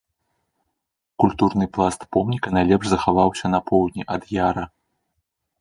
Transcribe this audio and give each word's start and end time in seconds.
Культурны 1.23 1.65
пласт 1.77 2.01
помніка 2.17 2.47
найлепш 2.57 2.85
захаваўся 2.95 3.45
на 3.55 3.59
поўдні 3.71 4.03
ад 4.15 4.23
яра. 4.49 4.65